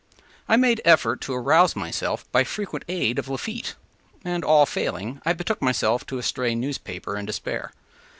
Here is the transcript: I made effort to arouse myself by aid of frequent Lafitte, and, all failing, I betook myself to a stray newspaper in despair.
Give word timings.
I 0.49 0.55
made 0.55 0.81
effort 0.83 1.21
to 1.21 1.35
arouse 1.35 1.75
myself 1.75 2.25
by 2.31 2.39
aid 2.39 2.41
of 2.41 2.47
frequent 2.47 2.85
Lafitte, 2.89 3.75
and, 4.25 4.43
all 4.43 4.65
failing, 4.65 5.21
I 5.27 5.33
betook 5.33 5.61
myself 5.61 6.07
to 6.07 6.17
a 6.17 6.23
stray 6.23 6.55
newspaper 6.55 7.15
in 7.15 7.27
despair. 7.27 7.71